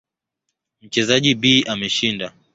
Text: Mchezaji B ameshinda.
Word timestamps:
Mchezaji 0.81 1.35
B 1.35 1.63
ameshinda. 1.67 2.33